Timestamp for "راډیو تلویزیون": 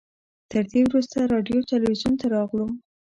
1.33-2.13